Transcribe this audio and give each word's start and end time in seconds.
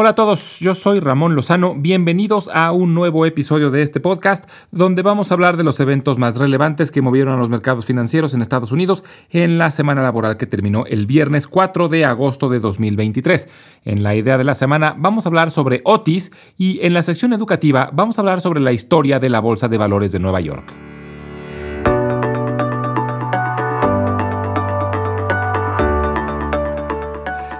Hola 0.00 0.10
a 0.10 0.14
todos, 0.14 0.60
yo 0.60 0.76
soy 0.76 1.00
Ramón 1.00 1.34
Lozano, 1.34 1.74
bienvenidos 1.74 2.48
a 2.54 2.70
un 2.70 2.94
nuevo 2.94 3.26
episodio 3.26 3.72
de 3.72 3.82
este 3.82 3.98
podcast 3.98 4.48
donde 4.70 5.02
vamos 5.02 5.32
a 5.32 5.34
hablar 5.34 5.56
de 5.56 5.64
los 5.64 5.80
eventos 5.80 6.18
más 6.18 6.38
relevantes 6.38 6.92
que 6.92 7.02
movieron 7.02 7.34
a 7.34 7.36
los 7.36 7.48
mercados 7.48 7.84
financieros 7.84 8.32
en 8.32 8.40
Estados 8.40 8.70
Unidos 8.70 9.02
en 9.30 9.58
la 9.58 9.72
semana 9.72 10.00
laboral 10.00 10.36
que 10.36 10.46
terminó 10.46 10.86
el 10.86 11.06
viernes 11.06 11.48
4 11.48 11.88
de 11.88 12.04
agosto 12.04 12.48
de 12.48 12.60
2023. 12.60 13.48
En 13.84 14.04
la 14.04 14.14
idea 14.14 14.38
de 14.38 14.44
la 14.44 14.54
semana 14.54 14.94
vamos 14.96 15.26
a 15.26 15.30
hablar 15.30 15.50
sobre 15.50 15.80
Otis 15.82 16.30
y 16.56 16.78
en 16.86 16.94
la 16.94 17.02
sección 17.02 17.32
educativa 17.32 17.90
vamos 17.92 18.18
a 18.18 18.20
hablar 18.20 18.40
sobre 18.40 18.60
la 18.60 18.70
historia 18.70 19.18
de 19.18 19.30
la 19.30 19.40
Bolsa 19.40 19.66
de 19.66 19.78
Valores 19.78 20.12
de 20.12 20.20
Nueva 20.20 20.40
York. 20.40 20.87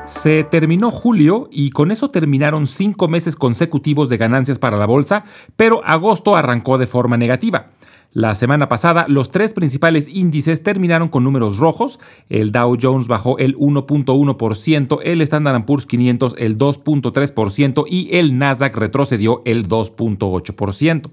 Se 0.08 0.42
terminó 0.42 0.90
julio 0.90 1.48
y 1.52 1.70
con 1.70 1.90
eso 1.90 2.10
terminaron 2.10 2.66
cinco 2.66 3.08
meses 3.08 3.36
consecutivos 3.36 4.08
de 4.08 4.16
ganancias 4.16 4.58
para 4.58 4.78
la 4.78 4.86
bolsa, 4.86 5.24
pero 5.56 5.84
agosto 5.84 6.34
arrancó 6.34 6.78
de 6.78 6.86
forma 6.86 7.16
negativa. 7.16 7.66
La 8.12 8.34
semana 8.34 8.68
pasada, 8.68 9.04
los 9.06 9.30
tres 9.30 9.52
principales 9.52 10.08
índices 10.08 10.62
terminaron 10.62 11.08
con 11.08 11.24
números 11.24 11.58
rojos. 11.58 12.00
El 12.30 12.52
Dow 12.52 12.78
Jones 12.80 13.06
bajó 13.06 13.38
el 13.38 13.56
1.1%, 13.58 15.00
el 15.04 15.20
Standard 15.20 15.66
Poor's 15.66 15.84
500 15.84 16.34
el 16.38 16.56
2.3% 16.56 17.84
y 17.86 18.08
el 18.16 18.38
Nasdaq 18.38 18.76
retrocedió 18.76 19.42
el 19.44 19.68
2.8%. 19.68 21.10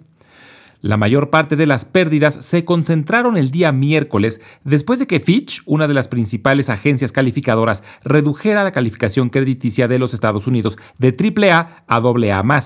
La 0.82 0.98
mayor 0.98 1.30
parte 1.30 1.56
de 1.56 1.66
las 1.66 1.86
pérdidas 1.86 2.46
se 2.46 2.66
concentraron 2.66 3.38
el 3.38 3.52
día 3.52 3.72
miércoles 3.72 4.42
después 4.64 5.00
de 5.00 5.08
que 5.08 5.20
Fitch, 5.20 5.62
una 5.66 5.88
de 5.88 5.94
las 5.94 6.08
principales 6.08 6.70
agencias 6.70 7.12
calificadoras, 7.12 7.84
redujera 8.04 8.64
la 8.64 8.72
calificación 8.72 9.30
crediticia 9.30 9.88
de 9.88 10.00
los 10.00 10.14
Estados 10.14 10.48
Unidos 10.48 10.78
de 10.98 11.16
AAA 11.18 11.86
a 11.88 11.96
AA+. 11.96 12.62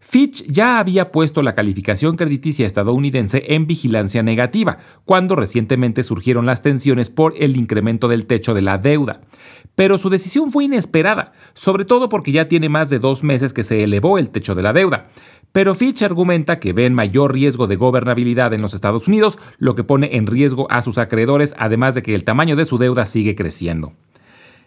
Fitch 0.00 0.44
ya 0.50 0.78
había 0.78 1.12
puesto 1.12 1.42
la 1.42 1.54
calificación 1.54 2.16
crediticia 2.16 2.66
estadounidense 2.66 3.44
en 3.48 3.66
vigilancia 3.66 4.22
negativa, 4.22 4.78
cuando 5.04 5.36
recientemente 5.36 6.02
surgieron 6.02 6.46
las 6.46 6.62
tensiones 6.62 7.10
por 7.10 7.34
el 7.36 7.56
incremento 7.56 8.08
del 8.08 8.26
techo 8.26 8.54
de 8.54 8.62
la 8.62 8.78
deuda. 8.78 9.20
Pero 9.76 9.98
su 9.98 10.08
decisión 10.08 10.52
fue 10.52 10.64
inesperada, 10.64 11.32
sobre 11.52 11.84
todo 11.84 12.08
porque 12.08 12.32
ya 12.32 12.48
tiene 12.48 12.68
más 12.68 12.90
de 12.90 12.98
dos 12.98 13.22
meses 13.22 13.52
que 13.52 13.62
se 13.62 13.84
elevó 13.84 14.18
el 14.18 14.30
techo 14.30 14.54
de 14.54 14.62
la 14.62 14.72
deuda. 14.72 15.08
Pero 15.52 15.74
Fitch 15.74 16.02
argumenta 16.02 16.60
que 16.60 16.72
ven 16.72 16.94
mayor 16.94 17.32
riesgo 17.32 17.66
de 17.66 17.76
gobernabilidad 17.76 18.54
en 18.54 18.62
los 18.62 18.74
Estados 18.74 19.08
Unidos, 19.08 19.38
lo 19.58 19.74
que 19.74 19.84
pone 19.84 20.16
en 20.16 20.26
riesgo 20.26 20.70
a 20.70 20.82
sus 20.82 20.98
acreedores, 20.98 21.54
además 21.58 21.94
de 21.94 22.02
que 22.02 22.14
el 22.14 22.24
tamaño 22.24 22.54
de 22.54 22.66
su 22.66 22.78
deuda 22.78 23.04
sigue 23.04 23.34
creciendo. 23.34 23.92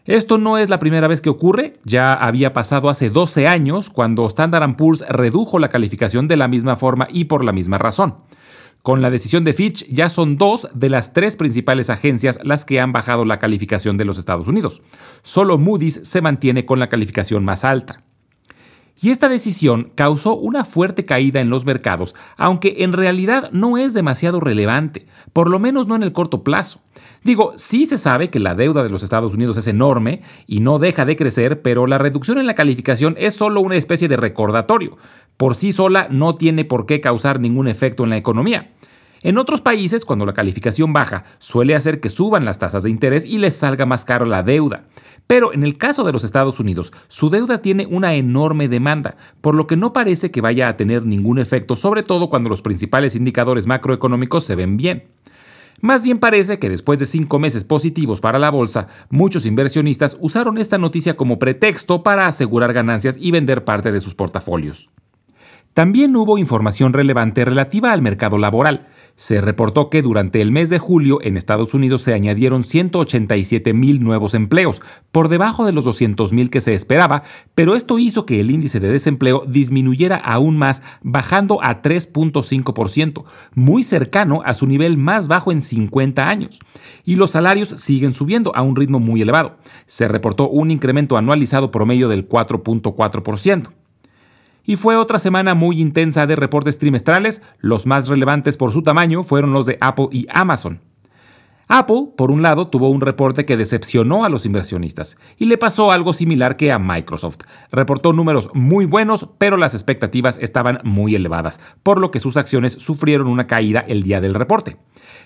Esto 0.06 0.38
no 0.38 0.58
es 0.58 0.70
la 0.70 0.80
primera 0.80 1.08
vez 1.08 1.22
que 1.22 1.30
ocurre, 1.30 1.76
ya 1.86 2.14
había 2.14 2.52
pasado 2.52 2.90
hace 2.90 3.10
12 3.10 3.48
años 3.48 3.90
cuando 3.90 4.28
Standard 4.28 4.76
Poor's 4.76 5.06
redujo 5.08 5.60
la 5.60 5.70
calificación 5.70 6.28
de 6.28 6.36
la 6.36 6.50
misma 6.50 6.76
forma 6.76 7.08
y 7.10 7.26
por 7.26 7.46
la 7.46 7.54
misma 7.54 7.78
razón. 7.78 8.16
Con 8.82 9.02
la 9.02 9.10
decisión 9.10 9.46
de 9.46 9.54
Fitch 9.54 9.88
ya 9.88 10.10
son 10.10 10.36
dos 10.36 10.68
de 10.74 10.90
las 10.90 11.14
tres 11.14 11.38
principales 11.38 11.90
agencias 11.90 12.38
las 12.44 12.66
que 12.66 12.82
han 12.82 12.92
bajado 12.92 13.24
la 13.24 13.40
calificación 13.40 13.96
de 13.96 14.04
los 14.04 14.18
Estados 14.18 14.50
Unidos. 14.50 14.82
Solo 15.22 15.58
Moody's 15.58 16.02
se 16.04 16.20
mantiene 16.20 16.66
con 16.66 16.80
la 16.80 16.90
calificación 16.90 17.46
más 17.46 17.64
alta. 17.64 18.04
Y 19.02 19.10
esta 19.10 19.28
decisión 19.28 19.92
causó 19.96 20.36
una 20.36 20.64
fuerte 20.64 21.06
caída 21.06 21.42
en 21.42 21.50
los 21.50 21.66
mercados, 21.66 22.16
aunque 22.38 22.78
en 22.80 22.94
realidad 22.94 23.50
no 23.52 23.78
es 23.78 23.94
demasiado 23.94 24.40
relevante, 24.40 25.08
por 25.34 25.50
lo 25.50 25.60
menos 25.60 25.88
no 25.88 25.96
en 25.96 26.04
el 26.04 26.14
corto 26.14 26.44
plazo. 26.44 26.80
Digo, 27.24 27.54
sí 27.56 27.86
se 27.86 27.98
sabe 27.98 28.30
que 28.30 28.40
la 28.40 28.56
deuda 28.56 28.84
de 28.84 28.90
los 28.90 29.04
Estados 29.04 29.34
Unidos 29.34 29.58
es 29.58 29.68
enorme 29.68 30.22
y 30.46 30.60
no 30.60 30.78
deja 30.78 31.06
de 31.06 31.16
crecer, 31.16 31.62
pero 31.62 31.88
la 31.88 31.98
reducción 31.98 32.38
en 32.38 32.48
la 32.48 32.56
calificación 32.56 33.16
es 33.18 33.36
solo 33.36 33.62
una 33.62 33.76
especie 33.76 34.08
de 34.08 34.18
recordatorio. 34.18 34.98
Por 35.38 35.56
sí 35.56 35.72
sola 35.72 36.08
no 36.10 36.36
tiene 36.36 36.66
por 36.66 36.86
qué 36.86 37.02
causar 37.02 37.40
ningún 37.40 37.68
efecto 37.68 38.04
en 38.04 38.12
la 38.12 38.18
economía. 38.18 38.72
En 39.24 39.38
otros 39.38 39.62
países, 39.62 40.04
cuando 40.04 40.26
la 40.26 40.34
calificación 40.34 40.92
baja, 40.92 41.24
suele 41.40 41.76
hacer 41.76 42.02
que 42.02 42.10
suban 42.10 42.44
las 42.44 42.60
tasas 42.60 42.84
de 42.84 42.90
interés 42.90 43.24
y 43.24 43.38
les 43.38 43.56
salga 43.56 43.86
más 43.86 44.04
caro 44.04 44.26
la 44.26 44.44
deuda. 44.44 44.84
Pero 45.28 45.54
en 45.54 45.64
el 45.64 45.78
caso 45.78 46.04
de 46.04 46.12
los 46.12 46.26
Estados 46.26 46.60
Unidos, 46.60 46.92
su 47.08 47.30
deuda 47.30 47.62
tiene 47.62 47.86
una 47.86 48.16
enorme 48.16 48.68
demanda, 48.68 49.16
por 49.40 49.56
lo 49.56 49.66
que 49.66 49.78
no 49.78 49.94
parece 49.94 50.30
que 50.30 50.42
vaya 50.42 50.68
a 50.68 50.76
tener 50.76 51.06
ningún 51.06 51.40
efecto, 51.40 51.78
sobre 51.78 52.04
todo 52.04 52.30
cuando 52.30 52.50
los 52.50 52.62
principales 52.62 53.16
indicadores 53.16 53.66
macroeconómicos 53.66 54.44
se 54.44 54.56
ven 54.56 54.76
bien. 54.76 55.06
Más 55.80 56.04
bien 56.04 56.20
parece 56.20 56.60
que 56.60 56.70
después 56.70 57.00
de 57.00 57.06
cinco 57.06 57.40
meses 57.40 57.64
positivos 57.64 58.20
para 58.20 58.40
la 58.40 58.52
bolsa, 58.52 58.88
muchos 59.10 59.46
inversionistas 59.46 60.18
usaron 60.20 60.58
esta 60.58 60.78
noticia 60.78 61.16
como 61.16 61.40
pretexto 61.40 62.04
para 62.04 62.28
asegurar 62.28 62.74
ganancias 62.74 63.16
y 63.18 63.32
vender 63.32 63.64
parte 63.64 63.94
de 63.94 64.02
sus 64.02 64.16
portafolios. 64.16 64.90
También 65.74 66.16
hubo 66.16 66.38
información 66.38 66.94
relevante 66.94 67.44
relativa 67.46 67.94
al 67.94 68.04
mercado 68.04 68.38
laboral. 68.38 68.88
Se 69.16 69.42
reportó 69.42 69.90
que 69.90 70.04
durante 70.04 70.40
el 70.40 70.52
mes 70.52 70.70
de 70.70 70.78
julio 70.78 71.20
en 71.24 71.36
Estados 71.36 71.74
Unidos 71.74 72.02
se 72.02 72.14
añadieron 72.14 72.64
187 72.64 73.74
mil 73.74 74.04
nuevos 74.04 74.36
empleos, 74.36 74.84
por 75.12 75.30
debajo 75.30 75.66
de 75.66 75.72
los 75.72 75.86
200 75.86 76.32
mil 76.32 76.52
que 76.52 76.62
se 76.62 76.76
esperaba, 76.76 77.24
pero 77.56 77.76
esto 77.76 77.98
hizo 77.98 78.28
que 78.28 78.40
el 78.40 78.52
índice 78.52 78.80
de 78.80 78.90
desempleo 78.90 79.44
disminuyera 79.48 80.18
aún 80.18 80.58
más, 80.58 80.84
bajando 81.02 81.60
a 81.64 81.82
3.5%, 81.82 83.24
muy 83.56 83.82
cercano 83.82 84.42
a 84.46 84.54
su 84.54 84.68
nivel 84.68 84.98
más 84.98 85.28
bajo 85.28 85.52
en 85.52 85.64
50 85.64 86.28
años. 86.28 86.60
Y 87.04 87.16
los 87.16 87.32
salarios 87.32 87.70
siguen 87.70 88.14
subiendo 88.14 88.56
a 88.56 88.62
un 88.62 88.76
ritmo 88.76 89.00
muy 89.00 89.24
elevado. 89.24 89.58
Se 89.88 90.08
reportó 90.08 90.50
un 90.50 90.70
incremento 90.70 91.18
anualizado 91.18 91.72
promedio 91.72 92.10
del 92.10 92.28
4.4% 92.28 93.83
y 94.66 94.76
fue 94.76 94.96
otra 94.96 95.20
semana 95.20 95.54
muy 95.54 95.82
intensa 95.82 96.26
de 96.26 96.36
reportes 96.36 96.80
trimestrales, 96.80 97.42
los 97.60 97.86
más 97.86 98.08
relevantes 98.08 98.58
por 98.58 98.72
su 98.72 98.82
tamaño 98.82 99.24
fueron 99.24 99.54
los 99.54 99.66
de 99.66 99.78
Apple 99.82 100.08
y 100.12 100.28
Amazon. 100.30 100.93
Apple, 101.68 102.10
por 102.18 102.32
un 102.32 102.42
lado, 102.42 102.68
tuvo 102.68 102.90
un 102.90 103.02
reporte 103.02 103.46
que 103.46 103.58
decepcionó 103.58 104.26
a 104.26 104.30
los 104.30 104.46
inversionistas 104.46 105.18
y 105.38 105.46
le 105.46 105.58
pasó 105.58 105.92
algo 105.92 106.14
similar 106.14 106.58
que 106.58 106.72
a 106.72 106.80
Microsoft. 106.80 107.40
Reportó 107.72 108.14
números 108.14 108.50
muy 108.54 108.86
buenos, 108.86 109.28
pero 109.38 109.58
las 109.58 109.74
expectativas 109.74 110.38
estaban 110.42 110.80
muy 110.84 111.16
elevadas, 111.16 111.60
por 111.84 112.00
lo 112.00 112.12
que 112.12 112.20
sus 112.20 112.38
acciones 112.38 112.74
sufrieron 112.74 113.28
una 113.28 113.48
caída 113.48 113.84
el 113.88 114.04
día 114.04 114.22
del 114.22 114.34
reporte 114.34 114.78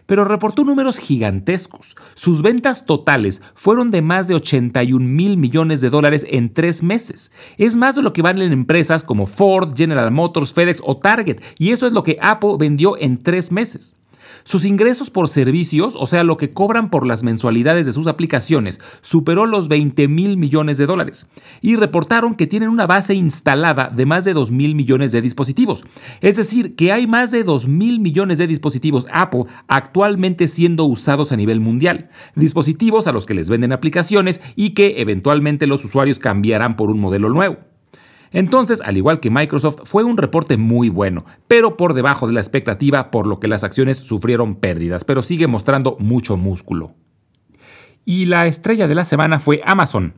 pero 0.08 0.26
reportó 0.26 0.64
números 0.64 0.98
gigantescos. 0.98 1.96
Sus 2.16 2.42
ventas 2.42 2.86
totales 2.86 3.44
fueron 3.54 3.92
de 3.92 4.02
más 4.02 4.28
de 4.28 4.36
81 4.36 5.06
mil 5.06 5.38
millones 5.38 5.82
de 5.82 5.92
dólares 5.92 6.26
en 6.28 6.54
tres 6.54 6.82
meses. 6.82 7.32
Es 7.58 7.76
más 7.76 7.96
de 7.96 8.02
lo 8.02 8.14
que 8.14 8.24
valen 8.24 8.52
empresas 8.52 9.04
como 9.04 9.28
Ford, 9.28 9.76
General 9.76 10.10
Motors, 10.10 10.54
FedEx 10.54 10.82
o 10.84 10.98
Target, 10.98 11.42
y 11.60 11.72
eso 11.72 11.86
es 11.86 11.94
lo 11.94 12.04
que 12.04 12.18
Apple 12.22 12.56
vendió 12.58 12.98
en 12.98 13.22
tres 13.22 13.52
meses. 13.52 13.97
Sus 14.44 14.66
ingresos 14.66 15.10
por 15.10 15.28
servicios, 15.28 15.96
o 16.00 16.06
sea, 16.08 16.24
lo 16.24 16.38
que 16.38 16.54
cobran 16.54 16.90
por 16.90 17.06
las 17.06 17.24
mensualidades 17.24 17.86
de 17.86 17.94
sus 17.94 18.08
aplicaciones, 18.08 18.80
superó 19.02 19.46
los 19.46 19.68
20 19.68 20.08
mil 20.08 20.38
millones 20.38 20.78
de 20.78 20.86
dólares. 20.86 21.28
Y 21.62 21.76
reportaron 21.76 22.36
que 22.36 22.48
tienen 22.48 22.70
una 22.70 22.88
base 22.88 23.14
instalada 23.14 23.92
de 23.94 24.06
más 24.06 24.26
de 24.26 24.34
2 24.34 24.52
mil 24.52 24.76
millones 24.76 25.12
de 25.12 25.22
dispositivos. 25.22 25.86
Es 26.22 26.38
decir, 26.38 26.76
que 26.76 26.92
hay 26.92 27.08
más 27.08 27.32
de 27.32 27.44
2 27.44 27.68
mil 27.68 28.00
millones 28.00 28.38
de 28.38 28.48
dispositivos 28.48 29.08
Apple 29.12 29.46
actualmente 29.68 30.48
siendo 30.48 30.86
usados 30.86 31.32
a 31.32 31.38
nivel 31.38 31.60
mundial. 31.60 32.10
Dispositivos 32.36 33.08
a 33.08 33.12
los 33.12 33.26
que 33.26 33.34
les 33.34 33.50
venden 33.50 33.74
aplicaciones 33.74 34.42
y 34.56 34.72
que 34.72 35.02
eventualmente 35.02 35.68
los 35.68 35.84
usuarios 35.86 36.20
cambiarán 36.20 36.76
por 36.76 36.90
un 36.90 37.00
modelo 37.00 37.30
nuevo. 37.30 37.67
Entonces, 38.32 38.82
al 38.82 38.98
igual 38.98 39.20
que 39.20 39.30
Microsoft, 39.30 39.82
fue 39.84 40.04
un 40.04 40.18
reporte 40.18 40.58
muy 40.58 40.90
bueno, 40.90 41.26
pero 41.48 41.78
por 41.78 41.94
debajo 41.94 42.28
de 42.28 42.34
la 42.34 42.40
expectativa, 42.40 43.12
por 43.12 43.28
lo 43.28 43.40
que 43.40 43.48
las 43.48 43.64
acciones 43.64 43.98
sufrieron 43.98 44.56
pérdidas, 44.56 45.06
pero 45.06 45.22
sigue 45.22 45.48
mostrando 45.48 45.98
mucho 46.00 46.38
músculo. 46.38 46.94
Y 48.06 48.26
la 48.26 48.48
estrella 48.48 48.88
de 48.88 48.96
la 48.96 49.04
semana 49.04 49.40
fue 49.40 49.62
Amazon. 49.66 50.14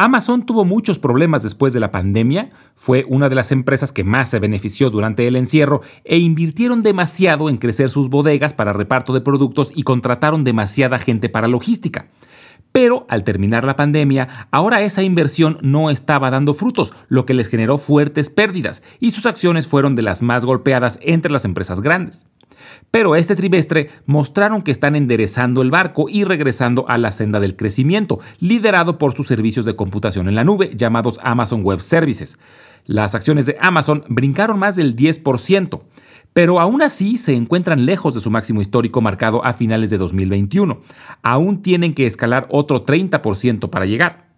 Amazon 0.00 0.46
tuvo 0.46 0.64
muchos 0.64 1.00
problemas 1.00 1.42
después 1.42 1.72
de 1.72 1.80
la 1.80 1.90
pandemia, 1.90 2.50
fue 2.76 3.04
una 3.08 3.28
de 3.28 3.34
las 3.34 3.50
empresas 3.50 3.90
que 3.90 4.04
más 4.04 4.28
se 4.28 4.38
benefició 4.38 4.90
durante 4.90 5.26
el 5.26 5.34
encierro 5.34 5.80
e 6.04 6.18
invirtieron 6.18 6.84
demasiado 6.84 7.48
en 7.48 7.56
crecer 7.56 7.90
sus 7.90 8.08
bodegas 8.08 8.54
para 8.54 8.72
reparto 8.72 9.12
de 9.12 9.20
productos 9.20 9.72
y 9.74 9.82
contrataron 9.82 10.44
demasiada 10.44 11.00
gente 11.00 11.28
para 11.28 11.48
logística. 11.48 12.06
Pero 12.72 13.06
al 13.08 13.24
terminar 13.24 13.64
la 13.64 13.76
pandemia, 13.76 14.48
ahora 14.50 14.82
esa 14.82 15.02
inversión 15.02 15.58
no 15.62 15.90
estaba 15.90 16.30
dando 16.30 16.54
frutos, 16.54 16.94
lo 17.08 17.26
que 17.26 17.34
les 17.34 17.48
generó 17.48 17.78
fuertes 17.78 18.30
pérdidas, 18.30 18.82
y 19.00 19.10
sus 19.10 19.26
acciones 19.26 19.66
fueron 19.66 19.96
de 19.96 20.02
las 20.02 20.22
más 20.22 20.44
golpeadas 20.44 20.98
entre 21.02 21.32
las 21.32 21.44
empresas 21.44 21.80
grandes. 21.80 22.26
Pero 22.90 23.16
este 23.16 23.36
trimestre 23.36 23.90
mostraron 24.06 24.62
que 24.62 24.70
están 24.70 24.96
enderezando 24.96 25.62
el 25.62 25.70
barco 25.70 26.08
y 26.08 26.24
regresando 26.24 26.86
a 26.88 26.98
la 26.98 27.12
senda 27.12 27.40
del 27.40 27.56
crecimiento, 27.56 28.20
liderado 28.40 28.98
por 28.98 29.14
sus 29.14 29.26
servicios 29.26 29.64
de 29.64 29.76
computación 29.76 30.28
en 30.28 30.34
la 30.34 30.44
nube 30.44 30.72
llamados 30.74 31.20
Amazon 31.22 31.62
Web 31.62 31.80
Services. 31.80 32.38
Las 32.86 33.14
acciones 33.14 33.44
de 33.46 33.58
Amazon 33.60 34.04
brincaron 34.08 34.58
más 34.58 34.76
del 34.76 34.96
10% 34.96 35.80
pero 36.38 36.60
aún 36.60 36.82
así 36.82 37.16
se 37.16 37.34
encuentran 37.34 37.84
lejos 37.84 38.14
de 38.14 38.20
su 38.20 38.30
máximo 38.30 38.60
histórico 38.60 39.00
marcado 39.00 39.44
a 39.44 39.54
finales 39.54 39.90
de 39.90 39.98
2021. 39.98 40.78
Aún 41.20 41.62
tienen 41.62 41.94
que 41.94 42.06
escalar 42.06 42.46
otro 42.52 42.84
30% 42.84 43.68
para 43.70 43.86
llegar. 43.86 44.28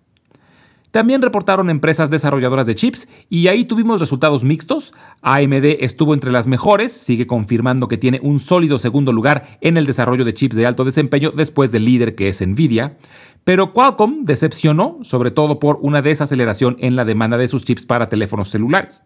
También 0.92 1.20
reportaron 1.20 1.68
empresas 1.68 2.08
desarrolladoras 2.08 2.64
de 2.64 2.74
chips 2.74 3.06
y 3.28 3.48
ahí 3.48 3.66
tuvimos 3.66 4.00
resultados 4.00 4.44
mixtos. 4.44 4.94
AMD 5.20 5.76
estuvo 5.80 6.14
entre 6.14 6.32
las 6.32 6.46
mejores, 6.46 6.94
sigue 6.94 7.26
confirmando 7.26 7.86
que 7.86 7.98
tiene 7.98 8.18
un 8.22 8.38
sólido 8.38 8.78
segundo 8.78 9.12
lugar 9.12 9.58
en 9.60 9.76
el 9.76 9.84
desarrollo 9.84 10.24
de 10.24 10.32
chips 10.32 10.56
de 10.56 10.64
alto 10.64 10.84
desempeño 10.84 11.32
después 11.32 11.70
del 11.70 11.84
líder 11.84 12.14
que 12.14 12.28
es 12.28 12.40
Nvidia. 12.40 12.96
Pero 13.44 13.74
Qualcomm 13.74 14.24
decepcionó, 14.24 15.00
sobre 15.02 15.32
todo 15.32 15.60
por 15.60 15.78
una 15.82 16.00
desaceleración 16.00 16.78
en 16.80 16.96
la 16.96 17.04
demanda 17.04 17.36
de 17.36 17.48
sus 17.48 17.66
chips 17.66 17.84
para 17.84 18.08
teléfonos 18.08 18.48
celulares. 18.48 19.04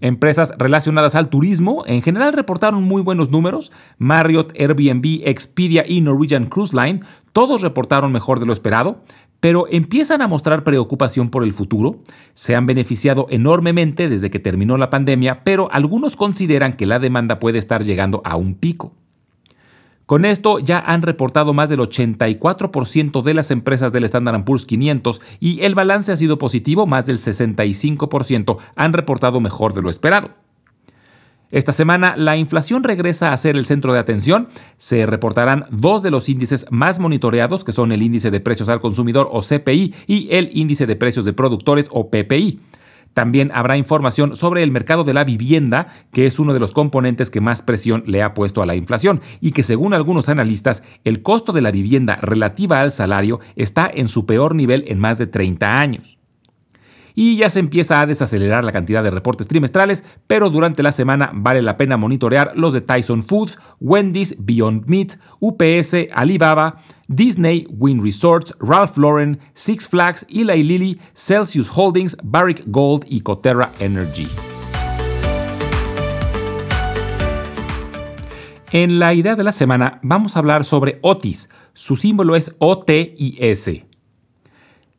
Empresas 0.00 0.52
relacionadas 0.58 1.14
al 1.14 1.28
turismo 1.28 1.84
en 1.86 2.02
general 2.02 2.32
reportaron 2.32 2.82
muy 2.82 3.02
buenos 3.02 3.30
números. 3.30 3.72
Marriott, 3.98 4.52
Airbnb, 4.58 5.22
Expedia 5.24 5.84
y 5.86 6.00
Norwegian 6.00 6.46
Cruise 6.46 6.74
Line 6.74 7.00
todos 7.32 7.62
reportaron 7.62 8.12
mejor 8.12 8.40
de 8.40 8.46
lo 8.46 8.52
esperado 8.52 9.02
pero 9.40 9.66
empiezan 9.70 10.22
a 10.22 10.28
mostrar 10.28 10.64
preocupación 10.64 11.30
por 11.30 11.44
el 11.44 11.52
futuro. 11.52 12.00
Se 12.34 12.56
han 12.56 12.66
beneficiado 12.66 13.26
enormemente 13.30 14.08
desde 14.08 14.30
que 14.30 14.38
terminó 14.38 14.76
la 14.76 14.90
pandemia, 14.90 15.44
pero 15.44 15.68
algunos 15.72 16.16
consideran 16.16 16.76
que 16.76 16.86
la 16.86 16.98
demanda 16.98 17.38
puede 17.38 17.58
estar 17.58 17.84
llegando 17.84 18.22
a 18.24 18.36
un 18.36 18.54
pico. 18.54 18.94
Con 20.06 20.24
esto 20.24 20.60
ya 20.60 20.78
han 20.78 21.02
reportado 21.02 21.52
más 21.52 21.68
del 21.68 21.80
84% 21.80 23.22
de 23.22 23.34
las 23.34 23.50
empresas 23.50 23.92
del 23.92 24.04
Standard 24.04 24.44
Poor's 24.44 24.64
500 24.64 25.20
y 25.40 25.62
el 25.62 25.74
balance 25.74 26.12
ha 26.12 26.16
sido 26.16 26.38
positivo, 26.38 26.86
más 26.86 27.06
del 27.06 27.18
65% 27.18 28.56
han 28.76 28.92
reportado 28.92 29.40
mejor 29.40 29.74
de 29.74 29.82
lo 29.82 29.90
esperado. 29.90 30.30
Esta 31.50 31.72
semana 31.72 32.14
la 32.16 32.36
inflación 32.36 32.84
regresa 32.84 33.32
a 33.32 33.36
ser 33.36 33.56
el 33.56 33.66
centro 33.66 33.92
de 33.92 33.98
atención. 33.98 34.48
Se 34.78 35.06
reportarán 35.06 35.64
dos 35.70 36.02
de 36.02 36.10
los 36.10 36.28
índices 36.28 36.66
más 36.70 36.98
monitoreados, 36.98 37.64
que 37.64 37.72
son 37.72 37.92
el 37.92 38.02
índice 38.02 38.30
de 38.30 38.40
precios 38.40 38.68
al 38.68 38.80
consumidor 38.80 39.28
o 39.30 39.40
CPI 39.40 39.94
y 40.06 40.28
el 40.30 40.50
índice 40.52 40.86
de 40.86 40.96
precios 40.96 41.24
de 41.24 41.32
productores 41.32 41.88
o 41.92 42.10
PPI. 42.10 42.60
También 43.16 43.50
habrá 43.54 43.78
información 43.78 44.36
sobre 44.36 44.62
el 44.62 44.70
mercado 44.70 45.02
de 45.02 45.14
la 45.14 45.24
vivienda, 45.24 45.86
que 46.12 46.26
es 46.26 46.38
uno 46.38 46.52
de 46.52 46.60
los 46.60 46.74
componentes 46.74 47.30
que 47.30 47.40
más 47.40 47.62
presión 47.62 48.02
le 48.06 48.22
ha 48.22 48.34
puesto 48.34 48.60
a 48.60 48.66
la 48.66 48.76
inflación 48.76 49.22
y 49.40 49.52
que 49.52 49.62
según 49.62 49.94
algunos 49.94 50.28
analistas, 50.28 50.82
el 51.02 51.22
costo 51.22 51.54
de 51.54 51.62
la 51.62 51.70
vivienda 51.70 52.18
relativa 52.20 52.80
al 52.80 52.92
salario 52.92 53.40
está 53.56 53.90
en 53.90 54.08
su 54.08 54.26
peor 54.26 54.54
nivel 54.54 54.84
en 54.88 54.98
más 54.98 55.16
de 55.16 55.28
30 55.28 55.80
años 55.80 56.15
y 57.16 57.38
ya 57.38 57.50
se 57.50 57.58
empieza 57.58 57.98
a 57.98 58.06
desacelerar 58.06 58.62
la 58.62 58.70
cantidad 58.70 59.02
de 59.02 59.10
reportes 59.10 59.48
trimestrales, 59.48 60.04
pero 60.28 60.50
durante 60.50 60.84
la 60.84 60.92
semana 60.92 61.30
vale 61.34 61.62
la 61.62 61.76
pena 61.76 61.96
monitorear 61.96 62.52
los 62.54 62.74
de 62.74 62.82
Tyson 62.82 63.22
Foods, 63.22 63.58
Wendy's, 63.80 64.36
Beyond 64.38 64.86
Meat, 64.86 65.18
UPS, 65.40 65.94
Alibaba, 66.14 66.82
Disney, 67.08 67.66
Wynn 67.70 68.04
Resorts, 68.04 68.54
Ralph 68.60 68.98
Lauren, 68.98 69.40
Six 69.54 69.88
Flags, 69.88 70.26
Eli 70.28 70.62
Lilly, 70.62 71.00
Celsius 71.14 71.70
Holdings, 71.74 72.16
Barrick 72.22 72.64
Gold 72.66 73.06
y 73.08 73.20
Coterra 73.20 73.72
Energy. 73.80 74.28
En 78.72 78.98
la 78.98 79.14
idea 79.14 79.36
de 79.36 79.44
la 79.44 79.52
semana 79.52 80.00
vamos 80.02 80.36
a 80.36 80.40
hablar 80.40 80.64
sobre 80.64 80.98
Otis. 81.00 81.48
Su 81.72 81.96
símbolo 81.96 82.36
es 82.36 82.54
OTIS. 82.58 83.95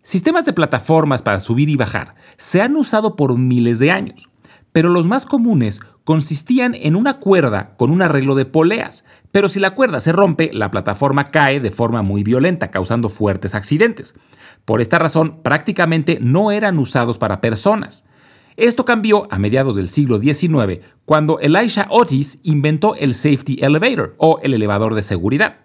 Sistemas 0.07 0.45
de 0.45 0.53
plataformas 0.53 1.21
para 1.21 1.41
subir 1.41 1.67
y 1.69 1.75
bajar 1.75 2.15
se 2.37 2.61
han 2.61 2.77
usado 2.77 3.17
por 3.17 3.37
miles 3.37 3.77
de 3.77 3.91
años, 3.91 4.29
pero 4.71 4.87
los 4.87 5.05
más 5.05 5.25
comunes 5.25 5.81
consistían 6.05 6.75
en 6.75 6.95
una 6.95 7.19
cuerda 7.19 7.75
con 7.75 7.91
un 7.91 8.01
arreglo 8.01 8.33
de 8.33 8.45
poleas, 8.45 9.03
pero 9.33 9.49
si 9.49 9.59
la 9.59 9.75
cuerda 9.75 9.99
se 9.99 10.13
rompe, 10.13 10.49
la 10.53 10.71
plataforma 10.71 11.29
cae 11.29 11.59
de 11.59 11.71
forma 11.71 12.03
muy 12.03 12.23
violenta, 12.23 12.71
causando 12.71 13.09
fuertes 13.09 13.53
accidentes. 13.53 14.15
Por 14.63 14.79
esta 14.79 14.97
razón, 14.97 15.41
prácticamente 15.43 16.19
no 16.21 16.51
eran 16.51 16.79
usados 16.79 17.17
para 17.17 17.41
personas. 17.41 18.07
Esto 18.55 18.85
cambió 18.85 19.27
a 19.29 19.37
mediados 19.37 19.75
del 19.75 19.89
siglo 19.89 20.19
XIX, 20.19 20.85
cuando 21.03 21.41
Elisha 21.41 21.85
Otis 21.89 22.39
inventó 22.43 22.95
el 22.95 23.13
Safety 23.13 23.57
Elevator, 23.59 24.15
o 24.19 24.39
el 24.41 24.53
elevador 24.53 24.95
de 24.95 25.01
seguridad. 25.01 25.57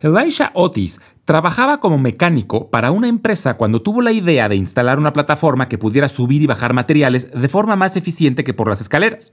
Elisha 0.00 0.50
Otis 0.52 1.00
trabajaba 1.26 1.80
como 1.80 1.98
mecánico 1.98 2.70
para 2.70 2.92
una 2.92 3.08
empresa 3.08 3.54
cuando 3.54 3.82
tuvo 3.82 4.00
la 4.00 4.12
idea 4.12 4.48
de 4.48 4.54
instalar 4.54 4.98
una 4.98 5.12
plataforma 5.12 5.68
que 5.68 5.76
pudiera 5.76 6.08
subir 6.08 6.40
y 6.40 6.46
bajar 6.46 6.72
materiales 6.72 7.28
de 7.32 7.48
forma 7.48 7.74
más 7.74 7.96
eficiente 7.96 8.44
que 8.44 8.54
por 8.54 8.68
las 8.68 8.80
escaleras. 8.80 9.32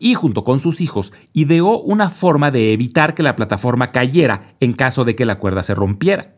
Y 0.00 0.14
junto 0.14 0.42
con 0.42 0.58
sus 0.58 0.80
hijos 0.80 1.12
ideó 1.32 1.80
una 1.80 2.10
forma 2.10 2.50
de 2.50 2.72
evitar 2.72 3.14
que 3.14 3.22
la 3.22 3.36
plataforma 3.36 3.92
cayera 3.92 4.54
en 4.58 4.72
caso 4.72 5.04
de 5.04 5.14
que 5.14 5.24
la 5.24 5.38
cuerda 5.38 5.62
se 5.62 5.74
rompiera. 5.74 6.34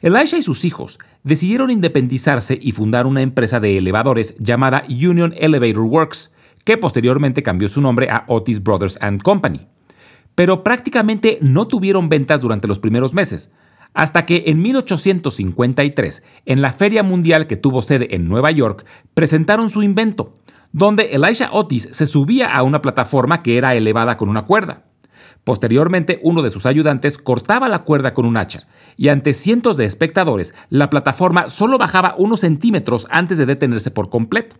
Elisha 0.00 0.38
y 0.38 0.42
sus 0.42 0.64
hijos 0.64 1.00
decidieron 1.24 1.70
independizarse 1.70 2.56
y 2.60 2.72
fundar 2.72 3.06
una 3.06 3.22
empresa 3.22 3.58
de 3.58 3.76
elevadores 3.76 4.36
llamada 4.38 4.84
Union 4.88 5.34
Elevator 5.36 5.82
Works, 5.82 6.32
que 6.64 6.78
posteriormente 6.78 7.42
cambió 7.42 7.66
su 7.66 7.80
nombre 7.80 8.08
a 8.08 8.24
Otis 8.28 8.62
Brothers 8.62 8.98
and 9.00 9.20
Company 9.22 9.66
pero 10.36 10.62
prácticamente 10.62 11.38
no 11.40 11.66
tuvieron 11.66 12.08
ventas 12.08 12.42
durante 12.42 12.68
los 12.68 12.78
primeros 12.78 13.14
meses, 13.14 13.50
hasta 13.94 14.26
que 14.26 14.44
en 14.46 14.60
1853, 14.62 16.22
en 16.44 16.60
la 16.60 16.72
Feria 16.72 17.02
Mundial 17.02 17.46
que 17.46 17.56
tuvo 17.56 17.82
sede 17.82 18.14
en 18.14 18.28
Nueva 18.28 18.50
York, 18.50 18.84
presentaron 19.14 19.70
su 19.70 19.82
invento, 19.82 20.38
donde 20.72 21.14
Elisha 21.14 21.50
Otis 21.52 21.88
se 21.92 22.06
subía 22.06 22.52
a 22.52 22.62
una 22.62 22.82
plataforma 22.82 23.42
que 23.42 23.56
era 23.56 23.74
elevada 23.74 24.16
con 24.16 24.28
una 24.28 24.44
cuerda. 24.44 24.84
Posteriormente, 25.44 26.18
uno 26.22 26.42
de 26.42 26.50
sus 26.50 26.66
ayudantes 26.66 27.18
cortaba 27.18 27.68
la 27.68 27.84
cuerda 27.84 28.14
con 28.14 28.26
un 28.26 28.36
hacha, 28.36 28.66
y 28.96 29.08
ante 29.08 29.32
cientos 29.32 29.76
de 29.76 29.84
espectadores, 29.84 30.54
la 30.70 30.90
plataforma 30.90 31.48
solo 31.48 31.78
bajaba 31.78 32.16
unos 32.18 32.40
centímetros 32.40 33.06
antes 33.10 33.38
de 33.38 33.46
detenerse 33.46 33.90
por 33.90 34.10
completo. 34.10 34.56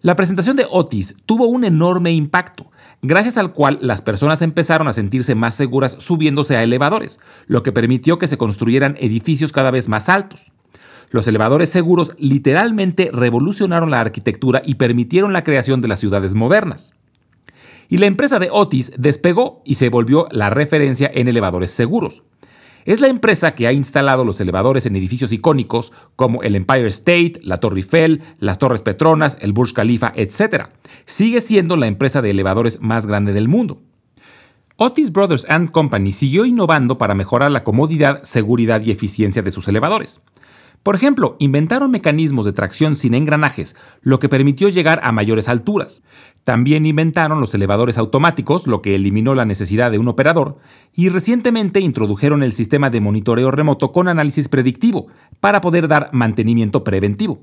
La 0.00 0.16
presentación 0.16 0.56
de 0.56 0.66
Otis 0.70 1.16
tuvo 1.26 1.46
un 1.46 1.64
enorme 1.64 2.12
impacto, 2.12 2.70
gracias 3.02 3.36
al 3.36 3.52
cual 3.52 3.78
las 3.80 4.02
personas 4.02 4.42
empezaron 4.42 4.88
a 4.88 4.92
sentirse 4.92 5.34
más 5.34 5.54
seguras 5.54 5.96
subiéndose 5.98 6.56
a 6.56 6.62
elevadores, 6.62 7.20
lo 7.46 7.62
que 7.62 7.72
permitió 7.72 8.18
que 8.18 8.26
se 8.26 8.38
construyeran 8.38 8.96
edificios 9.00 9.52
cada 9.52 9.70
vez 9.70 9.88
más 9.88 10.08
altos. 10.08 10.52
Los 11.10 11.28
elevadores 11.28 11.68
seguros 11.68 12.12
literalmente 12.18 13.10
revolucionaron 13.12 13.90
la 13.90 14.00
arquitectura 14.00 14.62
y 14.64 14.74
permitieron 14.74 15.32
la 15.32 15.44
creación 15.44 15.80
de 15.80 15.88
las 15.88 16.00
ciudades 16.00 16.34
modernas. 16.34 16.94
Y 17.88 17.98
la 17.98 18.06
empresa 18.06 18.38
de 18.38 18.48
Otis 18.50 18.92
despegó 18.98 19.62
y 19.64 19.74
se 19.74 19.90
volvió 19.90 20.26
la 20.30 20.50
referencia 20.50 21.10
en 21.14 21.28
elevadores 21.28 21.70
seguros. 21.70 22.24
Es 22.84 23.00
la 23.00 23.08
empresa 23.08 23.54
que 23.54 23.66
ha 23.66 23.72
instalado 23.72 24.24
los 24.24 24.40
elevadores 24.40 24.84
en 24.84 24.94
edificios 24.94 25.32
icónicos 25.32 25.92
como 26.16 26.42
el 26.42 26.54
Empire 26.54 26.86
State, 26.88 27.40
la 27.42 27.56
Torre 27.56 27.76
Eiffel, 27.76 28.22
las 28.38 28.58
Torres 28.58 28.82
Petronas, 28.82 29.38
el 29.40 29.54
Burj 29.54 29.72
Khalifa, 29.72 30.12
etc. 30.14 30.66
Sigue 31.06 31.40
siendo 31.40 31.76
la 31.76 31.86
empresa 31.86 32.20
de 32.20 32.30
elevadores 32.30 32.80
más 32.82 33.06
grande 33.06 33.32
del 33.32 33.48
mundo. 33.48 33.80
Otis 34.76 35.12
Brothers 35.12 35.46
Company 35.72 36.12
siguió 36.12 36.44
innovando 36.44 36.98
para 36.98 37.14
mejorar 37.14 37.50
la 37.50 37.64
comodidad, 37.64 38.22
seguridad 38.22 38.82
y 38.82 38.90
eficiencia 38.90 39.40
de 39.40 39.52
sus 39.52 39.66
elevadores. 39.68 40.20
Por 40.84 40.94
ejemplo, 40.94 41.36
inventaron 41.38 41.90
mecanismos 41.90 42.44
de 42.44 42.52
tracción 42.52 42.94
sin 42.94 43.14
engranajes, 43.14 43.74
lo 44.02 44.18
que 44.18 44.28
permitió 44.28 44.68
llegar 44.68 45.00
a 45.02 45.12
mayores 45.12 45.48
alturas. 45.48 46.02
También 46.44 46.84
inventaron 46.84 47.40
los 47.40 47.54
elevadores 47.54 47.96
automáticos, 47.96 48.66
lo 48.66 48.82
que 48.82 48.94
eliminó 48.94 49.34
la 49.34 49.46
necesidad 49.46 49.90
de 49.90 49.98
un 49.98 50.08
operador, 50.08 50.58
y 50.92 51.08
recientemente 51.08 51.80
introdujeron 51.80 52.42
el 52.42 52.52
sistema 52.52 52.90
de 52.90 53.00
monitoreo 53.00 53.50
remoto 53.50 53.92
con 53.92 54.08
análisis 54.08 54.48
predictivo, 54.48 55.06
para 55.40 55.62
poder 55.62 55.88
dar 55.88 56.10
mantenimiento 56.12 56.84
preventivo. 56.84 57.40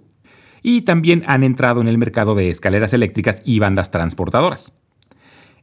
Y 0.62 0.83
también 0.83 1.24
han 1.25 1.43
entrado 1.43 1.81
en 1.81 1.88
el 1.88 1.98
mercado 1.98 2.36
de 2.36 2.50
escaleras 2.50 2.93
eléctricas 2.93 3.41
y 3.43 3.57
bandas 3.57 3.89
transportadoras. 3.89 4.71